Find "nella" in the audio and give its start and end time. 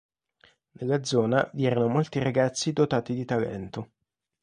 0.79-1.03